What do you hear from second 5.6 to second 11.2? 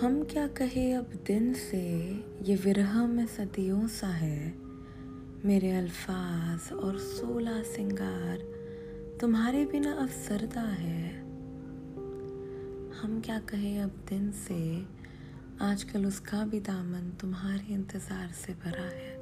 अल्फाज और सोलह सिंगार तुम्हारे बिना अफसरदा है।